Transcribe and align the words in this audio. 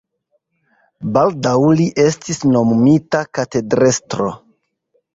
Baldaŭ 1.17 1.53
li 1.83 1.87
estis 2.05 2.41
nomumita 2.57 3.25
katedrestro. 3.41 4.37